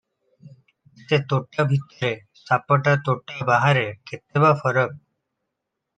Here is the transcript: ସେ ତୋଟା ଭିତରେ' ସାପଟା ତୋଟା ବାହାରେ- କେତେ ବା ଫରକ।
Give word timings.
ସେ 1.01 1.19
ତୋଟା 1.33 1.65
ଭିତରେ' 1.73 2.11
ସାପଟା 2.41 2.95
ତୋଟା 3.09 3.47
ବାହାରେ- 3.53 3.95
କେତେ 4.13 4.43
ବା 4.47 4.55
ଫରକ। 4.63 4.87